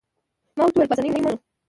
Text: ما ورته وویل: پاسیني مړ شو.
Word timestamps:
ما 0.57 0.63
ورته 0.63 0.73
وویل: 0.77 0.89
پاسیني 0.89 1.19
مړ 1.23 1.33
شو. 1.37 1.37